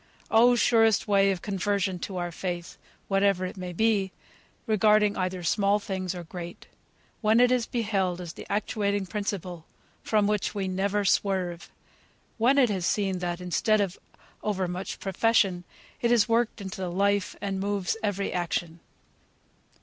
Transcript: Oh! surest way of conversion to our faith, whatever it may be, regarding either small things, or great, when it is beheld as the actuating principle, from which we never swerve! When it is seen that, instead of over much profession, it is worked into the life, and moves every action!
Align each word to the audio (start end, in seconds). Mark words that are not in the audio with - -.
Oh! 0.31 0.55
surest 0.55 1.07
way 1.07 1.29
of 1.29 1.43
conversion 1.43 1.99
to 1.99 2.17
our 2.17 2.31
faith, 2.31 2.79
whatever 3.07 3.45
it 3.45 3.55
may 3.55 3.71
be, 3.71 4.11
regarding 4.65 5.15
either 5.15 5.43
small 5.43 5.77
things, 5.77 6.15
or 6.15 6.23
great, 6.23 6.65
when 7.21 7.39
it 7.39 7.51
is 7.51 7.67
beheld 7.67 8.19
as 8.19 8.33
the 8.33 8.51
actuating 8.51 9.05
principle, 9.05 9.67
from 10.01 10.25
which 10.25 10.55
we 10.55 10.67
never 10.67 11.05
swerve! 11.05 11.69
When 12.39 12.57
it 12.57 12.71
is 12.71 12.87
seen 12.87 13.19
that, 13.19 13.39
instead 13.39 13.79
of 13.79 13.99
over 14.41 14.67
much 14.67 14.99
profession, 14.99 15.65
it 16.01 16.11
is 16.11 16.27
worked 16.27 16.61
into 16.61 16.81
the 16.81 16.89
life, 16.89 17.35
and 17.39 17.59
moves 17.59 17.95
every 18.01 18.33
action! 18.33 18.79